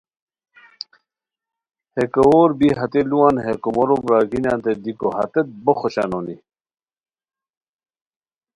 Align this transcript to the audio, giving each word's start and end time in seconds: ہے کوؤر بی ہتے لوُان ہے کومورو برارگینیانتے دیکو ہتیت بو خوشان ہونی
ہے 1.95 2.03
کوؤر 2.13 2.49
بی 2.59 2.69
ہتے 2.79 3.01
لوُان 3.09 3.35
ہے 3.45 3.53
کومورو 3.63 3.95
برارگینیانتے 4.05 4.71
دیکو 4.83 5.07
ہتیت 5.17 5.47
بو 5.63 5.73
خوشان 5.79 6.09
ہونی 6.15 6.37